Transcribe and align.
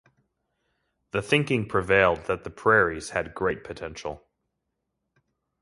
The 1.11 1.21
thinking 1.21 1.67
prevailed 1.67 2.25
that 2.25 2.43
the 2.43 2.49
prairies 2.49 3.11
had 3.11 3.35
great 3.35 3.63
potential. 3.63 4.25